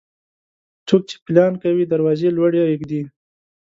څوک 0.87 1.01
چې 1.09 1.15
پيلان 1.23 1.53
کوي، 1.63 1.83
دروازې 1.87 2.29
لوړي 2.37 2.59
اېږدي. 2.65 3.01